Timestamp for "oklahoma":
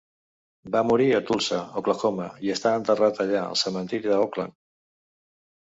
1.83-2.27